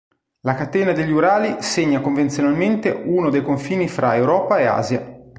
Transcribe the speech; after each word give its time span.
La 0.39 0.55
catena 0.55 0.93
degli 0.93 1.11
Urali 1.11 1.57
segna 1.61 2.01
convenzionalmente 2.01 2.89
uno 2.89 3.29
dei 3.29 3.43
confini 3.43 3.87
fra 3.87 4.15
Europa 4.15 4.57
e 4.57 4.65
Asia. 4.65 5.21